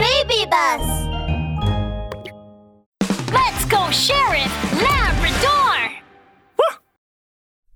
BabyBus. 0.00 0.84
Let's 3.32 3.64
go, 3.66 3.90
Sheriff 3.90 4.82
Labrador! 4.82 5.98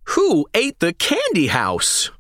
Who 0.04 0.46
ate 0.54 0.80
the 0.80 0.93
candy 0.95 1.48
house? 1.48 2.11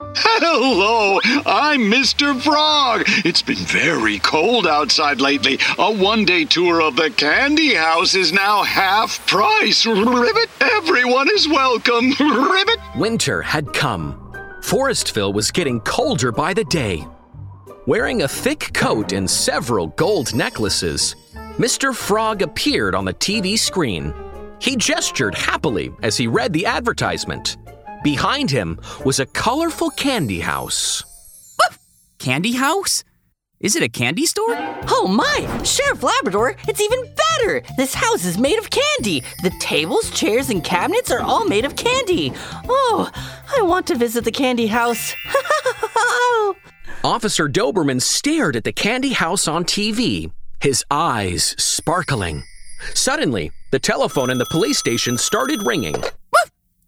Hello, 0.00 1.18
I'm 1.44 1.90
Mr. 1.90 2.40
Frog. 2.40 3.02
It's 3.24 3.42
been 3.42 3.56
very 3.56 4.20
cold 4.20 4.66
outside 4.66 5.20
lately. 5.20 5.58
A 5.78 5.92
one 5.92 6.24
day 6.24 6.44
tour 6.44 6.80
of 6.80 6.94
the 6.94 7.10
candy 7.10 7.74
house 7.74 8.14
is 8.14 8.32
now 8.32 8.62
half 8.62 9.26
price. 9.26 9.84
Ribbit, 9.84 10.48
everyone 10.60 11.28
is 11.30 11.48
welcome. 11.48 12.12
Ribbit. 12.20 12.78
Winter 12.96 13.42
had 13.42 13.72
come. 13.72 14.14
Forestville 14.60 15.34
was 15.34 15.50
getting 15.50 15.80
colder 15.80 16.30
by 16.30 16.54
the 16.54 16.64
day. 16.64 17.04
Wearing 17.88 18.20
a 18.20 18.28
thick 18.28 18.74
coat 18.74 19.12
and 19.14 19.30
several 19.30 19.86
gold 19.86 20.34
necklaces, 20.34 21.16
Mr. 21.56 21.94
Frog 21.96 22.42
appeared 22.42 22.94
on 22.94 23.06
the 23.06 23.14
TV 23.14 23.58
screen. 23.58 24.12
He 24.60 24.76
gestured 24.76 25.34
happily 25.34 25.90
as 26.02 26.14
he 26.14 26.26
read 26.26 26.52
the 26.52 26.66
advertisement. 26.66 27.56
Behind 28.04 28.50
him 28.50 28.78
was 29.06 29.20
a 29.20 29.24
colorful 29.24 29.88
candy 29.88 30.40
house. 30.40 31.02
Candy 32.18 32.52
house? 32.52 33.04
Is 33.58 33.74
it 33.74 33.82
a 33.82 33.88
candy 33.88 34.26
store? 34.26 34.54
Oh 34.88 35.08
my! 35.08 35.62
Sheriff 35.64 36.02
Labrador, 36.02 36.56
it's 36.68 36.82
even 36.82 37.02
better! 37.02 37.62
This 37.78 37.94
house 37.94 38.26
is 38.26 38.36
made 38.36 38.58
of 38.58 38.68
candy. 38.68 39.22
The 39.42 39.52
tables, 39.60 40.10
chairs, 40.10 40.50
and 40.50 40.62
cabinets 40.62 41.10
are 41.10 41.22
all 41.22 41.46
made 41.46 41.64
of 41.64 41.74
candy. 41.74 42.34
Oh, 42.68 43.10
I 43.56 43.62
want 43.62 43.86
to 43.86 43.94
visit 43.94 44.24
the 44.24 44.30
candy 44.30 44.66
house. 44.66 45.14
Officer 47.04 47.48
Doberman 47.48 48.02
stared 48.02 48.56
at 48.56 48.64
the 48.64 48.72
candy 48.72 49.12
house 49.12 49.46
on 49.46 49.64
TV, 49.64 50.32
his 50.60 50.84
eyes 50.90 51.54
sparkling. 51.56 52.42
Suddenly, 52.94 53.52
the 53.70 53.78
telephone 53.78 54.30
in 54.30 54.38
the 54.38 54.46
police 54.46 54.78
station 54.78 55.16
started 55.16 55.64
ringing. 55.64 55.94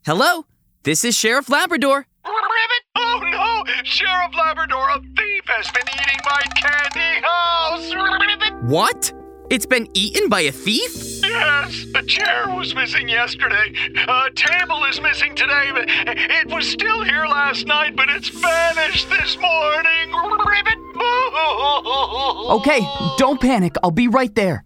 Hello? 0.05 0.47
This 0.83 1.05
is 1.05 1.17
Sheriff 1.17 1.49
Labrador. 1.49 2.07
Ribbit. 2.25 2.84
Oh 2.97 3.21
no, 3.23 3.83
Sheriff 3.84 4.34
Labrador, 4.37 4.91
a 4.91 5.01
thief 5.01 5.43
has 5.47 5.71
been 5.71 5.87
eating 5.89 6.21
my 6.25 6.43
candy 6.56 7.27
house. 7.27 7.95
Ribbit. 7.95 8.65
What? 8.65 9.12
It's 9.51 9.67
been 9.67 9.89
eaten 9.95 10.29
by 10.29 10.41
a 10.41 10.53
thief? 10.53 11.09
Yes, 11.31 11.86
a 11.95 12.03
chair 12.03 12.48
was 12.48 12.75
missing 12.75 13.09
yesterday. 13.09 13.73
A 14.09 14.31
table 14.34 14.84
is 14.86 15.00
missing 15.00 15.34
today. 15.37 15.70
but 15.72 15.84
It 15.89 16.48
was 16.48 16.67
still 16.69 17.05
here 17.05 17.25
last 17.27 17.67
night, 17.67 17.95
but 17.95 18.09
it's 18.11 18.28
vanished 18.28 19.09
this 19.09 19.37
morning. 19.39 20.12
Ribbit. 20.47 20.78
Okay, 22.50 22.81
don't 23.17 23.41
panic. 23.41 23.77
I'll 23.83 23.92
be 23.92 24.09
right 24.09 24.34
there. 24.34 24.64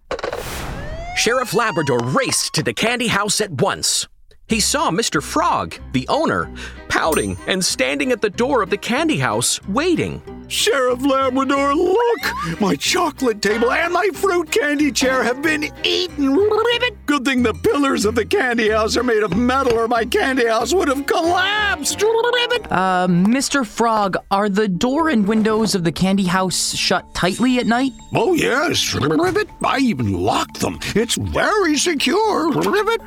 Sheriff 1.15 1.53
Labrador 1.53 1.99
raced 1.99 2.53
to 2.55 2.63
the 2.63 2.73
candy 2.73 3.07
house 3.07 3.39
at 3.41 3.51
once. 3.51 4.07
He 4.47 4.59
saw 4.59 4.89
Mr. 4.89 5.21
Frog, 5.21 5.75
the 5.93 6.07
owner, 6.07 6.51
pouting 6.89 7.37
and 7.47 7.63
standing 7.63 8.11
at 8.11 8.21
the 8.21 8.29
door 8.29 8.61
of 8.63 8.69
the 8.69 8.77
candy 8.77 9.17
house, 9.17 9.61
waiting. 9.67 10.21
Sheriff 10.47 11.01
Labrador, 11.01 11.75
look! 11.75 12.59
My 12.61 12.75
chocolate 12.75 13.41
table 13.41 13.71
and 13.71 13.93
my 13.93 14.07
fruit 14.13 14.51
candy 14.51 14.91
chair 14.91 15.23
have 15.23 15.41
been 15.41 15.71
eaten. 15.83 16.33
Ribbit! 16.33 17.05
Good 17.05 17.25
thing 17.25 17.43
the 17.43 17.53
pillars 17.53 18.05
of 18.05 18.15
the 18.15 18.25
candy 18.25 18.69
house 18.69 18.95
are 18.95 19.03
made 19.03 19.23
of 19.23 19.35
metal, 19.35 19.77
or 19.77 19.87
my 19.87 20.05
candy 20.05 20.47
house 20.47 20.73
would 20.73 20.87
have 20.87 21.05
collapsed. 21.05 22.01
Ribbit! 22.01 22.71
Uh, 22.71 23.07
Mr. 23.07 23.65
Frog, 23.65 24.17
are 24.31 24.49
the 24.49 24.67
door 24.67 25.09
and 25.09 25.27
windows 25.27 25.75
of 25.75 25.83
the 25.83 25.91
candy 25.91 26.25
house 26.25 26.75
shut 26.75 27.13
tightly 27.15 27.57
at 27.57 27.65
night? 27.65 27.91
Oh, 28.13 28.33
yes. 28.33 28.93
Ribbit! 28.93 29.49
I 29.63 29.79
even 29.79 30.13
locked 30.13 30.59
them. 30.59 30.79
It's 30.95 31.15
very 31.15 31.77
secure. 31.77 32.51
Ribbit! 32.51 33.01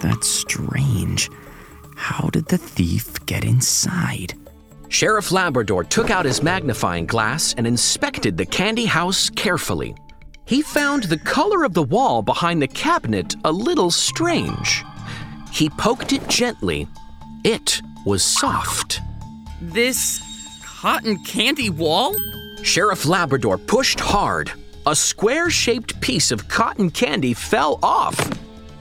That's 0.00 0.28
strange. 0.28 1.30
How 1.96 2.28
did 2.30 2.46
the 2.46 2.58
thief 2.58 3.24
get 3.26 3.44
inside? 3.44 4.34
Sheriff 4.92 5.32
Labrador 5.32 5.84
took 5.84 6.10
out 6.10 6.26
his 6.26 6.42
magnifying 6.42 7.06
glass 7.06 7.54
and 7.56 7.66
inspected 7.66 8.36
the 8.36 8.44
candy 8.44 8.84
house 8.84 9.30
carefully. 9.30 9.96
He 10.44 10.60
found 10.60 11.04
the 11.04 11.16
color 11.16 11.64
of 11.64 11.72
the 11.72 11.82
wall 11.82 12.20
behind 12.20 12.60
the 12.60 12.68
cabinet 12.68 13.34
a 13.42 13.50
little 13.50 13.90
strange. 13.90 14.84
He 15.50 15.70
poked 15.70 16.12
it 16.12 16.28
gently. 16.28 16.86
It 17.42 17.80
was 18.04 18.22
soft. 18.22 19.00
This 19.62 20.20
cotton 20.62 21.24
candy 21.24 21.70
wall? 21.70 22.14
Sheriff 22.62 23.06
Labrador 23.06 23.56
pushed 23.56 23.98
hard. 23.98 24.52
A 24.86 24.94
square 24.94 25.48
shaped 25.48 26.02
piece 26.02 26.30
of 26.30 26.48
cotton 26.48 26.90
candy 26.90 27.32
fell 27.32 27.78
off, 27.82 28.20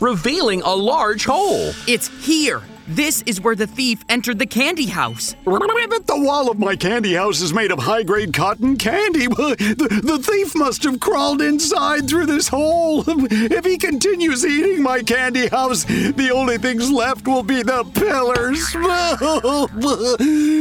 revealing 0.02 0.62
a 0.64 0.76
large 0.76 1.24
hole. 1.24 1.72
It's 1.88 2.10
here. 2.26 2.62
This 2.88 3.22
is 3.26 3.40
where 3.40 3.56
the 3.56 3.68
thief 3.68 4.04
entered 4.10 4.40
the 4.40 4.46
candy 4.46 4.88
house. 4.88 5.36
The 5.46 6.20
wall 6.20 6.50
of 6.52 6.60
my 6.60 6.76
candy 6.76 7.14
house 7.14 7.42
is 7.42 7.54
made 7.54 7.72
of 7.72 7.80
high 7.80 8.04
grade 8.04 8.34
cotton 8.34 8.78
candy. 8.78 9.28
The, 9.62 10.02
the 10.04 10.20
thief 10.20 10.56
must 10.56 10.84
have 10.84 11.00
crawled 11.00 11.42
inside 11.42 12.08
through 12.08 12.26
this 12.26 12.48
hole. 12.48 13.04
If 13.08 13.66
he 13.66 13.78
continues 13.78 14.46
eating 14.46 14.82
my 14.82 15.02
candy 15.02 15.48
house, 15.48 15.84
the 15.84 16.32
only 16.34 16.58
things 16.58 16.92
left 16.92 17.28
will 17.28 17.44
be 17.44 17.64
the 17.64 17.84
pillars. 17.94 18.60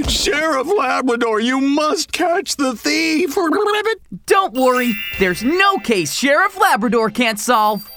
Sheriff 0.11 0.67
Labrador, 0.79 1.41
you 1.41 1.61
must 1.61 2.13
catch 2.13 2.57
the 2.57 2.75
thief. 2.75 3.35
Don't 4.27 4.55
worry, 4.55 4.93
there's 5.19 5.43
no 5.43 5.79
case 5.79 6.13
Sheriff 6.13 6.59
Labrador 6.59 7.11
can't 7.11 7.39
solve. 7.39 7.91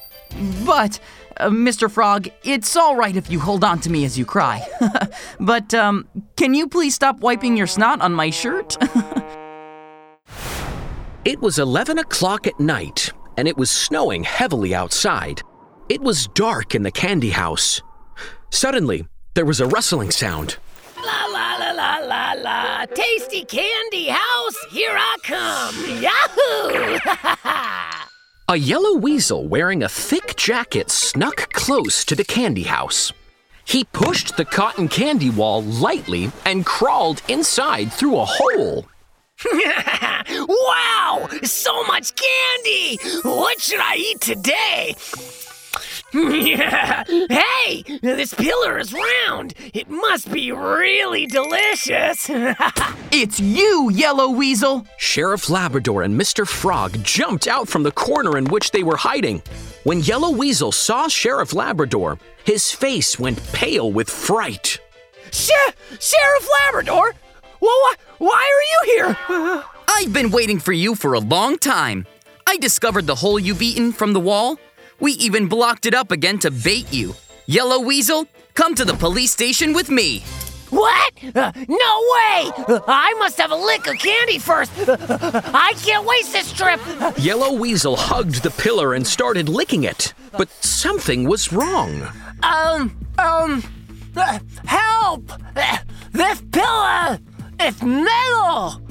But, 0.65 0.99
uh, 1.37 1.49
Mr. 1.49 1.89
Frog, 1.89 2.29
it's 2.43 2.75
all 2.75 2.95
right 2.95 3.15
if 3.15 3.29
you 3.29 3.39
hold 3.39 3.63
on 3.63 3.79
to 3.81 3.89
me 3.89 4.05
as 4.05 4.17
you 4.17 4.25
cry. 4.25 4.65
but, 5.39 5.73
um, 5.73 6.07
can 6.35 6.53
you 6.53 6.67
please 6.67 6.95
stop 6.95 7.19
wiping 7.19 7.57
your 7.57 7.67
snot 7.67 8.01
on 8.01 8.13
my 8.13 8.29
shirt? 8.29 8.77
It 11.25 11.39
was 11.39 11.57
11 11.57 11.99
o'clock 11.99 12.47
at 12.47 12.59
night, 12.59 13.09
and 13.37 13.47
it 13.47 13.55
was 13.55 13.71
snowing 13.71 14.25
heavily 14.25 14.75
outside. 14.75 15.41
It 15.87 16.01
was 16.01 16.27
dark 16.27 16.75
in 16.75 16.83
the 16.83 16.91
candy 16.91 17.29
house. 17.29 17.81
Suddenly, 18.49 19.07
there 19.33 19.45
was 19.45 19.61
a 19.61 19.67
rustling 19.67 20.11
sound. 20.11 20.57
La 20.97 21.25
la 21.27 21.55
la 21.55 21.71
la 21.71 21.97
la 21.99 22.33
la! 22.33 22.85
Tasty 22.87 23.45
candy 23.45 24.09
house, 24.09 24.57
here 24.69 24.97
I 24.97 25.17
come! 25.23 25.75
Yahoo! 26.03 27.79
A 28.53 28.55
yellow 28.55 28.93
weasel 28.93 29.47
wearing 29.47 29.81
a 29.81 29.89
thick 29.89 30.35
jacket 30.35 30.91
snuck 30.91 31.51
close 31.53 32.05
to 32.05 32.15
the 32.15 32.23
candy 32.23 32.61
house. 32.61 33.11
He 33.65 33.83
pushed 33.83 34.37
the 34.37 34.45
cotton 34.45 34.89
candy 34.89 35.31
wall 35.31 35.63
lightly 35.63 36.31
and 36.45 36.63
crawled 36.63 37.23
inside 37.27 37.91
through 37.91 38.19
a 38.19 38.25
hole. 38.25 38.85
wow! 40.37 41.29
So 41.41 41.83
much 41.85 42.11
candy! 42.15 42.99
What 43.23 43.59
should 43.59 43.79
I 43.79 43.95
eat 43.95 44.21
today? 44.21 44.95
hey! 47.31 47.52
This 48.01 48.33
pillar 48.33 48.77
is 48.79 48.93
round! 48.93 49.53
It 49.73 49.89
must 49.89 50.31
be 50.31 50.51
really 50.51 51.25
delicious! 51.25 52.27
it's 53.11 53.39
you, 53.39 53.89
Yellow 53.91 54.29
Weasel! 54.29 54.85
Sheriff 54.97 55.49
Labrador 55.49 56.01
and 56.03 56.19
Mr. 56.19 56.47
Frog 56.47 57.01
jumped 57.03 57.47
out 57.47 57.67
from 57.67 57.83
the 57.83 57.91
corner 57.91 58.37
in 58.37 58.45
which 58.45 58.71
they 58.71 58.83
were 58.83 58.95
hiding. 58.97 59.41
When 59.83 59.99
Yellow 59.99 60.31
Weasel 60.31 60.71
saw 60.71 61.07
Sheriff 61.07 61.53
Labrador, 61.53 62.17
his 62.45 62.71
face 62.71 63.19
went 63.19 63.43
pale 63.53 63.91
with 63.91 64.09
fright. 64.09 64.79
Sher- 65.31 65.73
Sheriff 65.99 66.47
Labrador? 66.65 67.13
Well, 67.59 67.77
wh- 67.91 68.21
why 68.21 68.41
are 68.85 68.89
you 68.91 68.95
here? 68.95 69.63
I've 69.87 70.13
been 70.13 70.31
waiting 70.31 70.59
for 70.59 70.73
you 70.73 70.95
for 70.95 71.13
a 71.13 71.19
long 71.19 71.57
time. 71.57 72.05
I 72.47 72.57
discovered 72.57 73.07
the 73.07 73.15
hole 73.15 73.39
you've 73.39 73.61
eaten 73.61 73.91
from 73.91 74.13
the 74.13 74.19
wall. 74.19 74.57
We 74.99 75.13
even 75.13 75.47
blocked 75.47 75.85
it 75.85 75.93
up 75.93 76.11
again 76.11 76.39
to 76.39 76.51
bait 76.51 76.91
you. 76.93 77.15
Yellow 77.45 77.79
Weasel, 77.79 78.25
come 78.53 78.73
to 78.75 78.85
the 78.85 78.93
police 78.93 79.31
station 79.31 79.73
with 79.73 79.89
me. 79.89 80.23
What? 80.69 81.13
Uh, 81.35 81.51
no 81.55 81.65
way! 81.67 82.51
Uh, 82.67 82.79
I 82.87 83.13
must 83.19 83.37
have 83.37 83.51
a 83.51 83.55
lick 83.55 83.85
of 83.85 83.97
candy 83.99 84.39
first. 84.39 84.71
Uh, 84.79 84.97
I 85.53 85.73
can't 85.83 86.05
waste 86.05 86.31
this 86.31 86.51
trip. 86.53 86.79
Yellow 87.17 87.53
Weasel 87.53 87.95
hugged 87.95 88.43
the 88.43 88.49
pillar 88.49 88.93
and 88.93 89.05
started 89.05 89.49
licking 89.49 89.83
it, 89.83 90.13
but 90.31 90.49
something 90.63 91.27
was 91.27 91.51
wrong. 91.51 92.07
Um, 92.43 92.97
um, 93.19 93.63
uh, 94.15 94.39
help! 94.65 95.31
Uh, 95.55 95.77
this 96.13 96.41
pillar 96.51 97.19
is 97.61 97.83
metal. 97.83 98.81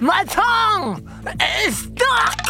My 0.00 0.24
tongue 0.24 1.08
is 1.64 1.76
stuck. 1.76 2.40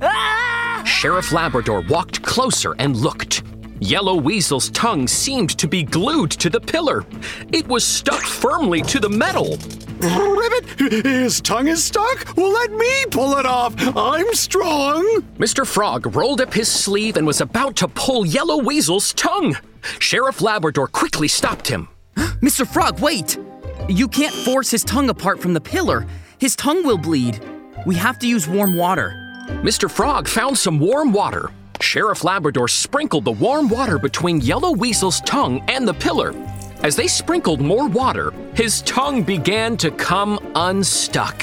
Ah. 0.00 0.82
Sheriff 0.84 1.30
Labrador 1.30 1.82
walked 1.88 2.22
closer 2.22 2.74
and 2.78 2.96
looked. 2.96 3.42
Yellow 3.82 4.14
Weasel's 4.14 4.70
tongue 4.70 5.08
seemed 5.08 5.58
to 5.58 5.66
be 5.66 5.82
glued 5.82 6.30
to 6.30 6.48
the 6.48 6.60
pillar. 6.60 7.04
It 7.52 7.66
was 7.66 7.84
stuck 7.84 8.22
firmly 8.22 8.80
to 8.82 9.00
the 9.00 9.08
metal. 9.08 9.58
Ribbit, 9.98 11.04
his 11.04 11.40
tongue 11.40 11.66
is 11.66 11.82
stuck? 11.82 12.36
Well, 12.36 12.52
let 12.52 12.70
me 12.70 13.04
pull 13.10 13.38
it 13.38 13.44
off. 13.44 13.74
I'm 13.96 14.32
strong. 14.34 15.02
Mr. 15.36 15.66
Frog 15.66 16.14
rolled 16.14 16.40
up 16.40 16.54
his 16.54 16.68
sleeve 16.68 17.16
and 17.16 17.26
was 17.26 17.40
about 17.40 17.74
to 17.76 17.88
pull 17.88 18.24
Yellow 18.24 18.62
Weasel's 18.62 19.12
tongue. 19.14 19.56
Sheriff 19.98 20.40
Labrador 20.40 20.86
quickly 20.86 21.26
stopped 21.26 21.66
him. 21.66 21.88
Mr. 22.16 22.64
Frog, 22.64 23.00
wait! 23.00 23.36
You 23.88 24.06
can't 24.06 24.34
force 24.34 24.70
his 24.70 24.84
tongue 24.84 25.10
apart 25.10 25.40
from 25.40 25.54
the 25.54 25.60
pillar. 25.60 26.06
His 26.38 26.54
tongue 26.54 26.86
will 26.86 26.98
bleed. 26.98 27.40
We 27.84 27.96
have 27.96 28.20
to 28.20 28.28
use 28.28 28.46
warm 28.46 28.76
water. 28.76 29.10
Mr. 29.64 29.90
Frog 29.90 30.28
found 30.28 30.56
some 30.56 30.78
warm 30.78 31.12
water. 31.12 31.50
Sheriff 31.82 32.22
Labrador 32.22 32.68
sprinkled 32.68 33.24
the 33.24 33.32
warm 33.32 33.68
water 33.68 33.98
between 33.98 34.40
Yellow 34.40 34.70
Weasel's 34.70 35.20
tongue 35.22 35.62
and 35.68 35.86
the 35.86 35.92
pillar. 35.92 36.32
As 36.82 36.96
they 36.96 37.08
sprinkled 37.08 37.60
more 37.60 37.88
water, 37.88 38.32
his 38.54 38.82
tongue 38.82 39.22
began 39.22 39.76
to 39.78 39.90
come 39.90 40.38
unstuck. 40.54 41.42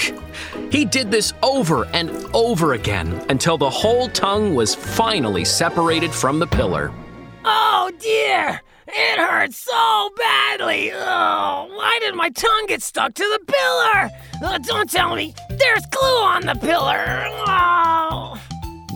He 0.71 0.85
did 0.85 1.11
this 1.11 1.33
over 1.43 1.85
and 1.93 2.09
over 2.33 2.73
again 2.73 3.23
until 3.29 3.57
the 3.57 3.69
whole 3.69 4.07
tongue 4.09 4.55
was 4.55 4.73
finally 4.73 5.43
separated 5.43 6.11
from 6.11 6.39
the 6.39 6.47
pillar. 6.47 6.91
Oh 7.43 7.91
dear! 7.99 8.61
It 8.87 9.19
hurts 9.19 9.57
so 9.57 10.09
badly! 10.17 10.91
Oh, 10.93 11.67
why 11.75 11.99
did 12.01 12.15
my 12.15 12.29
tongue 12.29 12.65
get 12.67 12.81
stuck 12.81 13.13
to 13.13 13.23
the 13.23 13.53
pillar? 13.53 14.09
Uh, 14.41 14.57
don't 14.57 14.89
tell 14.89 15.15
me! 15.15 15.35
There's 15.49 15.85
glue 15.91 16.23
on 16.23 16.45
the 16.45 16.55
pillar! 16.55 17.25
Oh! 17.45 18.41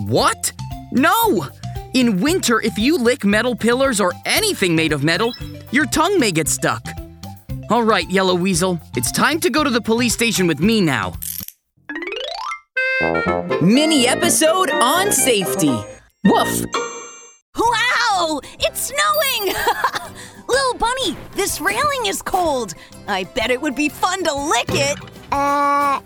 What? 0.07 0.51
No! 0.93 1.47
In 1.95 2.21
winter, 2.21 2.61
if 2.61 2.77
you 2.77 2.99
lick 2.99 3.25
metal 3.25 3.55
pillars 3.55 3.99
or 3.99 4.13
anything 4.27 4.75
made 4.75 4.93
of 4.93 5.03
metal, 5.03 5.33
your 5.71 5.87
tongue 5.87 6.19
may 6.19 6.31
get 6.31 6.47
stuck. 6.47 6.85
All 7.71 7.81
right, 7.81 8.07
Yellow 8.11 8.35
Weasel, 8.35 8.79
it's 8.95 9.11
time 9.11 9.39
to 9.39 9.49
go 9.49 9.63
to 9.63 9.71
the 9.71 9.81
police 9.81 10.13
station 10.13 10.45
with 10.45 10.59
me 10.59 10.81
now. 10.81 11.13
Mini 13.59 14.07
episode 14.07 14.69
on 14.69 15.11
safety. 15.11 15.75
Woof! 16.25 16.63
Wow! 17.57 18.39
It's 18.59 18.93
snowing! 18.93 19.55
Little 20.47 20.77
bunny, 20.77 21.17
this 21.33 21.59
railing 21.59 22.05
is 22.05 22.21
cold. 22.21 22.75
I 23.07 23.23
bet 23.23 23.49
it 23.49 23.59
would 23.59 23.75
be 23.75 23.89
fun 23.89 24.23
to 24.25 24.33
lick 24.33 24.69
it. 24.69 24.99
Uh, 25.31 26.01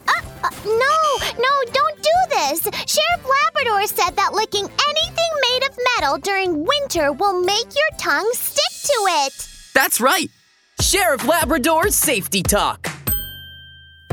Sheriff 2.87 3.27
Labrador 3.27 3.85
said 3.85 4.15
that 4.15 4.33
licking 4.33 4.63
anything 4.63 5.31
made 5.51 5.67
of 5.67 5.77
metal 5.97 6.17
during 6.19 6.65
winter 6.65 7.11
will 7.11 7.41
make 7.41 7.65
your 7.75 7.99
tongue 7.99 8.29
stick 8.31 8.63
to 8.85 8.93
it. 9.25 9.49
That's 9.73 9.99
right. 9.99 10.31
Sheriff 10.79 11.27
Labrador's 11.27 11.95
safety 11.95 12.41
talk. 12.41 12.87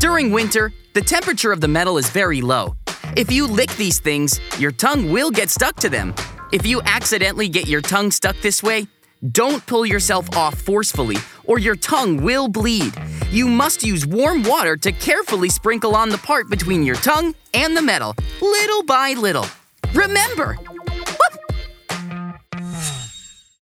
During 0.00 0.32
winter, 0.32 0.72
the 0.92 1.02
temperature 1.02 1.52
of 1.52 1.60
the 1.60 1.68
metal 1.68 1.98
is 1.98 2.10
very 2.10 2.40
low. 2.40 2.74
If 3.16 3.30
you 3.30 3.46
lick 3.46 3.70
these 3.76 4.00
things, 4.00 4.40
your 4.58 4.72
tongue 4.72 5.12
will 5.12 5.30
get 5.30 5.50
stuck 5.50 5.76
to 5.76 5.88
them. 5.88 6.12
If 6.52 6.66
you 6.66 6.82
accidentally 6.82 7.48
get 7.48 7.68
your 7.68 7.80
tongue 7.80 8.10
stuck 8.10 8.34
this 8.40 8.60
way, 8.60 8.88
don't 9.30 9.64
pull 9.66 9.86
yourself 9.86 10.36
off 10.36 10.58
forcefully, 10.58 11.16
or 11.44 11.60
your 11.60 11.76
tongue 11.76 12.22
will 12.22 12.48
bleed. 12.48 12.92
You 13.30 13.46
must 13.48 13.82
use 13.82 14.06
warm 14.06 14.42
water 14.42 14.76
to 14.76 14.92
carefully 14.92 15.48
sprinkle 15.48 15.96
on 15.96 16.08
the 16.08 16.18
part 16.18 16.48
between 16.48 16.82
your 16.82 16.96
tongue 16.96 17.34
and 17.52 17.76
the 17.76 17.82
metal, 17.82 18.14
little 18.40 18.82
by 18.82 19.14
little. 19.14 19.46
Remember, 19.92 20.56